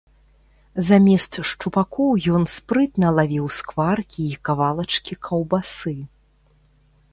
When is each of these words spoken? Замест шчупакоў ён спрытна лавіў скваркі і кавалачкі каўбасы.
Замест 0.85 1.33
шчупакоў 1.49 2.11
ён 2.39 2.43
спрытна 2.55 3.07
лавіў 3.19 3.45
скваркі 3.59 4.21
і 4.33 4.41
кавалачкі 4.49 5.13
каўбасы. 5.29 5.97